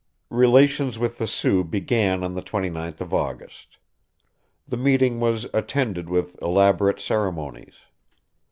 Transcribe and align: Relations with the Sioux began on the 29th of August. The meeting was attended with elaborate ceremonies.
Relations 0.31 0.97
with 0.97 1.19
the 1.19 1.27
Sioux 1.27 1.63
began 1.63 2.23
on 2.23 2.33
the 2.33 2.41
29th 2.41 3.01
of 3.01 3.13
August. 3.13 3.77
The 4.67 4.75
meeting 4.75 5.19
was 5.19 5.45
attended 5.53 6.09
with 6.09 6.41
elaborate 6.41 6.99
ceremonies. 6.99 7.75